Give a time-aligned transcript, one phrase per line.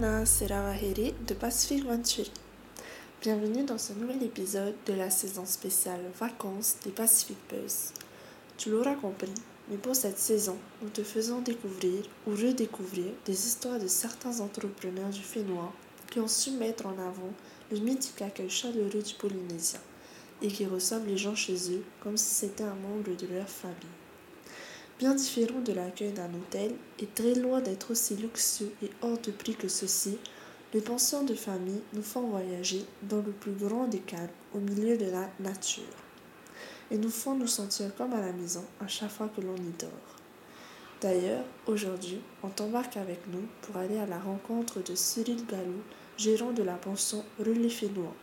[0.00, 1.84] De Pacific.
[3.20, 7.92] Bienvenue dans ce nouvel épisode de la saison spéciale Vacances des Pacific Buzz.
[8.56, 9.34] Tu l'auras compris,
[9.68, 15.10] mais pour cette saison, nous te faisons découvrir ou redécouvrir des histoires de certains entrepreneurs
[15.10, 15.74] du Fénois
[16.10, 17.34] qui ont su mettre en avant
[17.70, 19.80] le mythique accueil chaleureux du Polynésien
[20.40, 23.99] et qui reçoivent les gens chez eux comme si c'était un membre de leur famille.
[25.00, 29.30] Bien différent de l'accueil d'un hôtel et très loin d'être aussi luxueux et hors de
[29.30, 30.18] prix que ceci,
[30.74, 34.98] les pensions de famille nous font voyager dans le plus grand des calmes au milieu
[34.98, 35.84] de la nature
[36.90, 39.72] et nous font nous sentir comme à la maison à chaque fois que l'on y
[39.78, 40.18] dort.
[41.00, 45.80] D'ailleurs, aujourd'hui, on t'embarque avec nous pour aller à la rencontre de Cyril Gallou,
[46.18, 48.14] gérant de la pension Relais Fénois.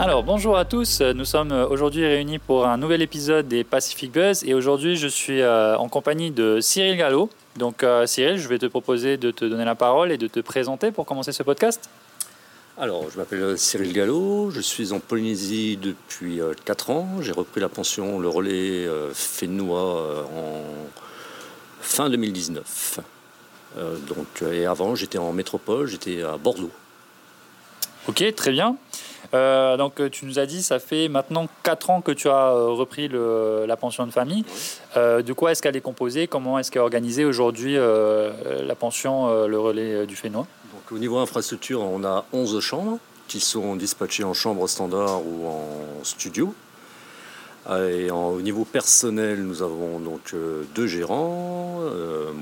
[0.00, 4.44] Alors bonjour à tous, nous sommes aujourd'hui réunis pour un nouvel épisode des Pacific Buzz
[4.44, 7.30] et aujourd'hui je suis euh, en compagnie de Cyril Gallo.
[7.56, 10.38] Donc euh, Cyril, je vais te proposer de te donner la parole et de te
[10.38, 11.90] présenter pour commencer ce podcast.
[12.80, 17.08] Alors, je m'appelle Cyril Gallo, je suis en Polynésie depuis 4 euh, ans.
[17.20, 20.62] J'ai repris la pension Le Relais Fénois en
[21.80, 23.00] fin 2019.
[24.06, 26.70] donc, et avant, j'étais en métropole, j'étais à Bordeaux.
[28.06, 28.76] Ok, très bien.
[29.34, 32.68] Euh, donc tu nous as dit, ça fait maintenant 4 ans que tu as euh,
[32.68, 34.44] repris la pension de famille.
[34.96, 36.26] Euh, de quoi est-ce qu'elle est composée?
[36.26, 40.46] Comment est-ce qu'elle est organisée aujourd'hui la pension, le relais du Fénois?
[40.72, 45.46] Donc, Au niveau infrastructure, on a 11 chambres qui sont dispatchées en chambre standard ou
[45.46, 46.54] en studio.
[47.70, 50.34] Et au niveau personnel, nous avons donc
[50.74, 51.80] deux gérants,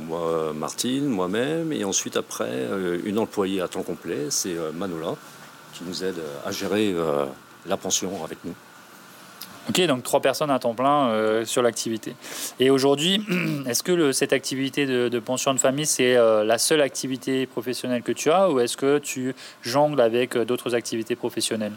[0.06, 2.68] moi, Martine, moi-même, et ensuite après
[3.04, 5.16] une employée à temps complet, c'est Manola
[5.76, 7.26] qui nous aide à gérer euh,
[7.66, 8.54] la pension avec nous.
[9.68, 12.14] Ok, donc trois personnes à temps plein euh, sur l'activité.
[12.60, 13.20] Et aujourd'hui,
[13.66, 18.12] est-ce que cette activité de, pension de famille, c'est euh, la seule activité professionnelle que
[18.12, 21.74] tu as ou est-ce que tu jongles avec d'autres activités professionnelles?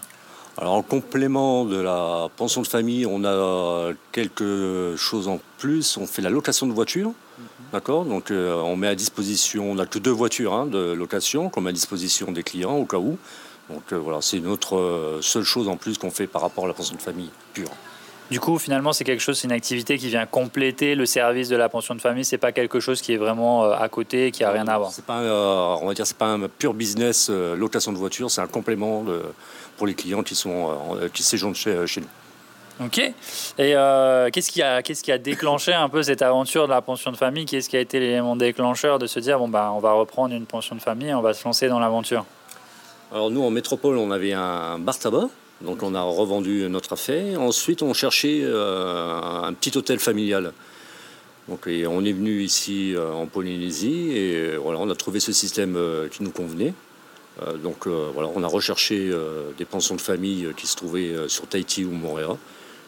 [0.57, 5.97] Alors en complément de la pension de famille, on a quelque chose en plus.
[5.97, 7.09] On fait la location de voitures.
[7.09, 7.45] Mhm.
[7.73, 8.05] D'accord?
[8.05, 11.69] Donc on met à disposition, on n'a que deux voitures hein, de location qu'on met
[11.69, 13.17] à disposition des clients au cas où.
[13.69, 16.67] Donc euh, voilà, c'est notre euh, seule chose en plus qu'on fait par rapport à
[16.67, 17.69] la pension de famille pure.
[18.31, 21.55] Du coup, finalement, c'est quelque chose, c'est une activité qui vient compléter le service de
[21.55, 22.23] la pension de famille.
[22.23, 24.91] C'est pas quelque chose qui est vraiment euh, à côté, qui a rien à voir.
[24.91, 28.29] C'est pas, on va dire, c'est pas un pur business location de voiture.
[28.29, 29.03] C'est un complément
[29.77, 30.69] pour les clients qui sont
[31.11, 32.85] qui séjournent chez, chez nous.
[32.85, 32.99] Ok.
[32.99, 33.13] Et
[34.31, 37.17] qu'est-ce qui a qu'est-ce qui a déclenché un peu cette aventure de la pension de
[37.17, 37.45] famille?
[37.45, 40.45] Qu'est-ce qui a été l'élément déclencheur de se dire bon bah on va reprendre une
[40.45, 42.25] pension de famille, on va se lancer dans l'aventure?
[43.11, 45.29] Alors nous, en métropole, on avait un bar tabac.
[45.61, 47.41] Donc on a revendu notre affaire.
[47.41, 50.53] Ensuite, on cherchait euh, un petit hôtel familial.
[51.47, 55.75] Donc on est venu ici euh, en Polynésie et voilà, on a trouvé ce système
[55.75, 56.73] euh, qui nous convenait.
[57.63, 59.11] donc voilà, on a recherché
[59.57, 62.35] des pensions de famille qui se trouvaient sur Tahiti ou Montréal.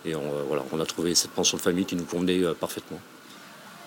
[0.05, 0.13] Et
[0.47, 2.99] voilà, on a trouvé cette pension de famille qui nous convenait parfaitement.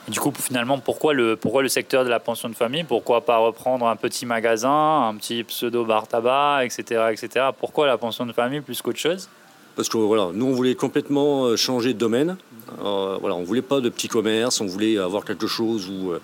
[0.08, 2.84] Du coup, finalement, pourquoi le, pourquoi le secteur de la pension de famille?
[2.84, 7.46] Pourquoi pas reprendre un petit magasin, un petit pseudo-bar tabac, etc., etc.
[7.58, 9.30] Pourquoi la pension de famille plus qu'autre chose?
[9.76, 12.36] Parce que voilà, nous, on voulait complètement euh, changer de domaine.
[12.84, 16.20] Euh, voilà, on voulait pas de petits commerces, on voulait avoir quelque chose où euh,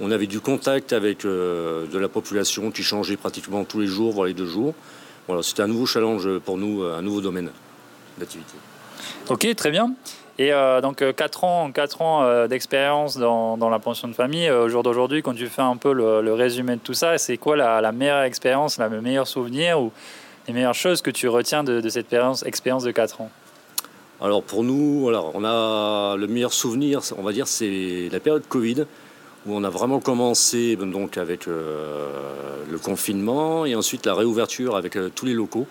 [0.00, 4.26] on avait du contact avec de la population qui changeait pratiquement tous les jours, voire
[4.26, 4.74] les deux jours.
[5.26, 7.50] Voilà, c'était un nouveau challenge pour nous, un nouveau domaine
[8.16, 8.54] d'activité.
[9.28, 9.92] Ok, très bien.
[10.40, 14.12] Et euh, donc 4 euh, ans, 4 ans euh, d'expérience dans, dans, la pension de
[14.12, 17.36] famille, au jour d'aujourd'hui, quand tu fais un peu le, résumé de tout ça, c'est
[17.36, 19.90] quoi la, meilleure expérience, le meilleur souvenir ou
[20.46, 22.14] les meilleures choses que tu retiens de, cette
[22.46, 23.30] expérience, de 4 ans?
[24.20, 28.84] Alors pour nous, on a le meilleur souvenir, on va dire, c'est la période Covid
[29.46, 35.26] où on a vraiment commencé donc avec le confinement et ensuite la réouverture avec tous
[35.26, 35.66] les locaux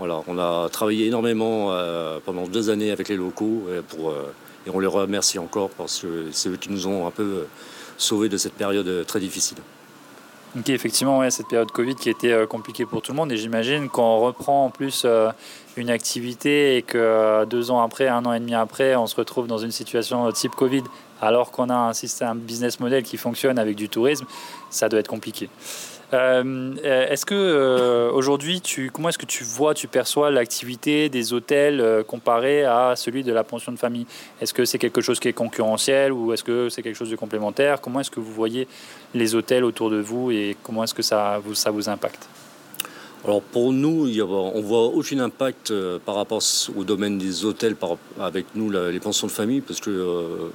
[0.00, 3.82] on a travaillé énormément euh, pendant deux années avec les locaux euh,
[4.66, 7.44] et on les remercie encore parce que c'est eux qui nous ont un peu euh,
[7.96, 9.58] sauvés de cette période très difficile.
[10.58, 13.32] Ok, effectivement, cette période Covid qui était compliquée pour tout le monde.
[13.32, 15.06] Et j'imagine qu'on reprend en plus
[15.78, 19.46] une activité et que deux ans après, un an et demi après, on se retrouve
[19.46, 20.82] dans une situation type Covid,
[21.22, 24.26] alors qu'on a un système, business model qui fonctionne avec du tourisme,
[24.68, 25.48] ça doit être compliqué.
[26.14, 31.32] Euh, est-ce que euh, aujourd'hui, tu, comment est-ce que tu vois, tu perçois l'activité des
[31.32, 34.06] hôtels euh, comparé à celui de la pension de famille?
[34.40, 37.16] Est-ce que c'est quelque chose qui est concurrentiel ou est-ce que c'est quelque chose de
[37.16, 37.80] complémentaire?
[37.80, 38.68] Comment est-ce que vous voyez
[39.14, 42.28] les hôtels autour de vous et comment est-ce que ça vous, ça vous impacte?
[43.24, 45.72] Alors pour nous, on voit aucun impact
[46.04, 46.42] par rapport
[46.76, 47.76] au domaine des hôtels
[48.20, 50.50] avec nous, les pensions de famille, parce que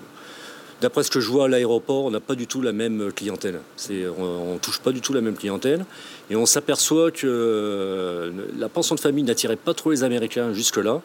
[0.79, 3.61] D'après ce que je vois à l'aéroport, on n'a pas du tout la même clientèle.
[3.89, 5.85] on ne touche pas du tout la même clientèle.
[6.29, 11.01] Et on s'aperçoit que euh, la pension de famille n'attirait pas trop les Américains jusque-là.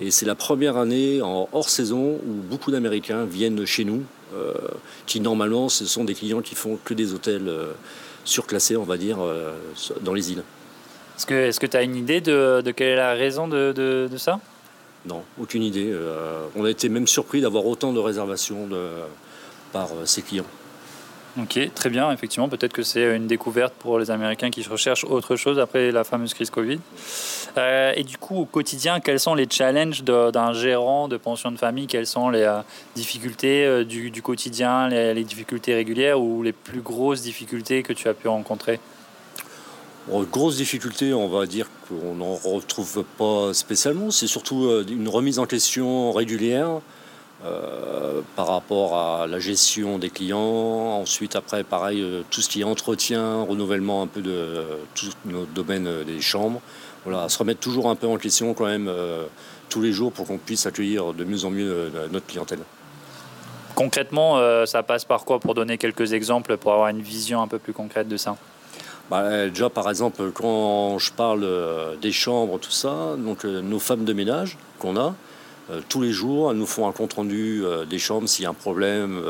[0.00, 4.02] Et c'est la première année en hors saison où beaucoup d'Américains viennent chez nous,
[4.34, 4.54] euh,
[5.06, 7.72] qui normalement ce sont des clients qui font que des hôtels euh,
[8.24, 9.18] surclassés, on va dire,
[10.00, 10.42] dans les îles.
[11.30, 14.40] Est-ce que tu as une idée de, quelle est la raison de ça?
[15.06, 15.90] Non, aucune idée.
[15.92, 18.68] Euh, on a été même surpris d'avoir autant de réservations
[19.72, 20.46] par euh, ces clients.
[21.40, 22.10] Ok, très bien.
[22.12, 26.02] Effectivement, peut-être que c'est une découverte pour les Américains qui recherchent autre chose après la
[26.02, 26.78] fameuse crise Covid.
[27.58, 31.58] Euh, et du coup, au quotidien, quels sont les challenges d'un gérant de pension de
[31.58, 31.86] famille?
[31.86, 32.50] Quelles sont les
[32.94, 38.28] difficultés du, quotidien, les, difficultés régulières ou les plus grosses difficultés que tu as pu
[38.28, 38.80] rencontrer?
[40.08, 44.10] Grosse difficulté, on va dire qu'on n'en retrouve pas spécialement.
[44.10, 46.80] C'est surtout euh, une remise en question régulière
[47.44, 50.38] euh, par rapport à la gestion des clients.
[50.38, 54.64] Ensuite, après, pareil, euh, tout ce qui est entretien, renouvellement un peu de
[54.94, 56.60] tout notre domaine des chambres.
[57.04, 58.90] Voilà, se remettre toujours un peu en question quand même
[59.68, 62.58] tous les jours pour qu'on puisse accueillir de mieux en mieux notre clientèle.
[63.76, 67.60] Concrètement, ça passe par quoi pour donner quelques exemples, pour avoir une vision un peu
[67.60, 68.36] plus concrète de ça?
[69.10, 73.60] Bah, euh, déjà, par exemple, quand je parle euh, des chambres, tout ça, donc euh,
[73.60, 75.14] nos femmes de ménage qu'on a,
[75.88, 79.20] tous les jours, elles nous font un compte-rendu des chambres s'il y a un problème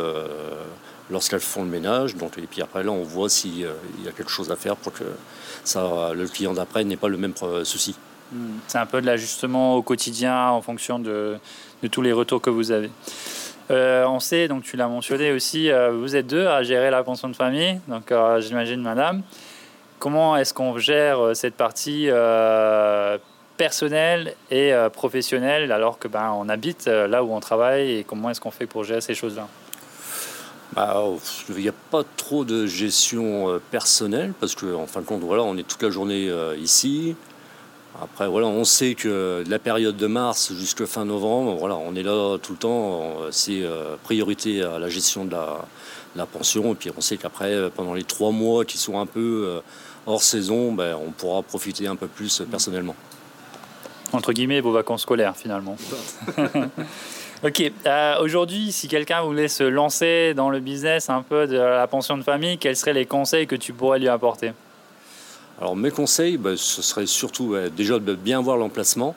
[1.11, 2.15] lorsqu'elles font le ménage.
[2.15, 4.93] Donc, et puis après, là, on voit s'il y a quelque chose à faire pour
[4.93, 7.33] que le client d'après n'ait pas le même
[7.65, 7.95] souci.
[8.33, 8.59] Hmm.
[8.67, 11.39] C'est un peu de l'ajustement au quotidien en fonction de,
[11.91, 12.91] tous les retours que vous avez.
[13.71, 17.37] on sait, donc tu l'as mentionné aussi, vous êtes deux à gérer la pension de
[17.37, 19.23] famille, donc j'imagine madame.
[19.99, 23.17] Comment est-ce qu'on gère euh, cette partie euh,
[23.57, 28.31] personnelle et euh, professionnelle alors que ben, on habite là où on travaille et comment
[28.31, 29.49] est-ce qu'on fait pour gérer ces choses-là?
[30.75, 31.03] Bah,
[31.49, 35.43] il n'y a pas trop de gestion personnelle parce qu'en en fin de compte, voilà,
[35.43, 37.17] on est toute la journée ici.
[38.03, 42.03] Après, voilà, on sait que la période de mars jusqu'à fin novembre, voilà, on est
[42.03, 43.17] là tout le temps.
[43.31, 43.63] C'est
[44.03, 45.65] priorité à la gestion de la,
[46.15, 46.73] la, pension.
[46.73, 49.63] Et puis on sait qu'après, pendant les trois mois qui sont un peu
[50.07, 52.97] hors saison, ben, on pourra profiter un peu plus personnellement.
[54.13, 55.77] Entre guillemets, vos vacances scolaires finalement.
[57.45, 61.87] ok, euh, aujourd'hui, si quelqu'un voulait se lancer dans le business un peu de la
[61.87, 64.53] pension de famille, quels seraient les conseils que tu pourrais lui apporter?
[65.59, 69.15] Alors mes conseils, ben, ce serait surtout déjà de bien voir l'emplacement,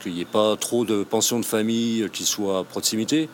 [0.00, 3.28] qu'il n'y ait pas trop de pensions de famille qui soient à proximité,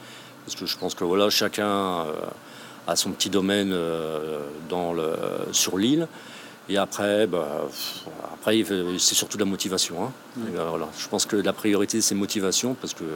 [0.45, 2.13] parce que je pense que voilà, chacun euh,
[2.87, 5.13] a son petit domaine euh, dans le,
[5.53, 6.09] sur l'île.
[6.69, 7.67] Et après, bah,
[8.33, 8.65] après
[8.99, 10.05] c'est surtout la motivation.
[10.05, 10.13] Hein.
[10.37, 10.89] Ben, voilà.
[10.97, 13.07] Je pense que la priorité, c'est motivation, parce qu'il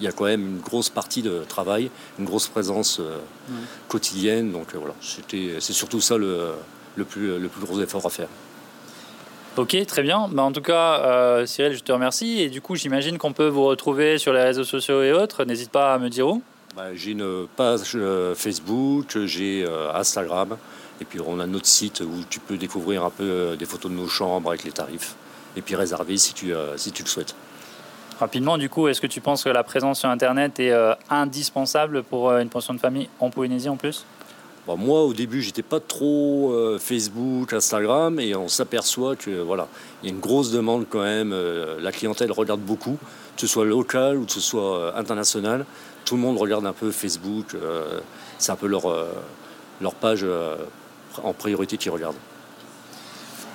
[0.00, 3.18] y a quand même une grosse partie de travail, une grosse présence euh,
[3.88, 4.52] quotidienne.
[4.52, 6.52] Donc euh, voilà, c'est surtout ça le,
[6.96, 8.28] le, plus, le plus gros effort à faire.
[9.56, 10.28] Ok, très bien.
[10.32, 12.40] Bah, en tout cas, euh, Cyril, je te remercie.
[12.40, 15.44] Et du coup, j'imagine qu'on peut vous retrouver sur les réseaux sociaux et autres.
[15.44, 16.42] N'hésite pas à me dire où.
[16.74, 17.98] Bah, j'ai une page
[18.34, 20.56] Facebook, j'ai Instagram.
[21.02, 23.90] Et puis on a notre site où tu peux découvrir un peu euh, des photos
[23.90, 25.16] de nos chambres avec les tarifs.
[25.56, 27.34] Et puis réserver si tu, euh, si tu le souhaites.
[28.20, 32.04] Rapidement, du coup, est-ce que tu penses que la présence sur Internet est euh, indispensable
[32.04, 34.04] pour une pension de famille en Polynésie en plus?
[34.66, 39.68] Bon, Moi, au début, j'étais pas trop Facebook, Instagram, et on s'aperçoit que voilà,
[40.02, 41.34] il y a une grosse demande quand même.
[41.80, 42.98] la clientèle regarde beaucoup,
[43.34, 45.64] que ce soit local ou que ce soit international.
[46.04, 47.56] Tout le monde regarde un peu Facebook.
[48.38, 48.84] c'est un peu leur,
[49.80, 50.26] leur page
[51.22, 52.16] en priorité qui regardent.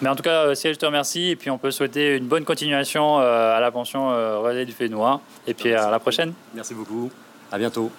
[0.02, 1.30] Mais en tout cas, Cyril, je te remercie.
[1.30, 4.72] Et puis, on peut souhaiter une bonne continuation euh, à la pension euh, Relais du
[4.72, 5.22] Fénois.
[5.48, 6.34] Et puis, à la prochaine.
[6.54, 7.10] Merci beaucoup.
[7.52, 7.92] À bientôt.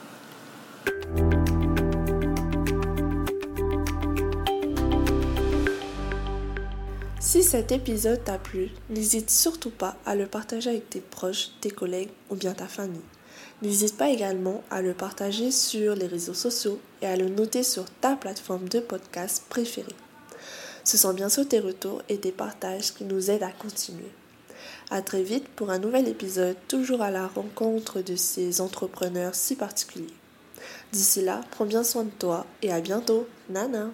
[7.49, 12.11] Cet épisode t'a plu, n'hésite surtout pas à le partager avec tes proches, tes collègues
[12.29, 13.01] ou bien ta famille.
[13.63, 17.87] N'hésite pas également à le partager sur les réseaux sociaux et à le noter sur
[18.03, 19.97] ta plateforme de podcast préférée.
[20.85, 24.13] Ce sont bien sûr tes retours et tes partages qui nous aident à continuer.
[24.91, 29.57] À très vite pour un nouvel épisode, toujours à la rencontre de ces entrepreneurs si
[29.57, 30.13] particuliers.
[30.93, 33.27] D'ici là, prends bien soin de toi et à bientôt.
[33.49, 33.89] Nana!